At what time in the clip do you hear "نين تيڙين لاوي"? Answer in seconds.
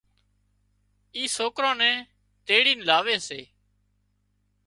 1.81-3.17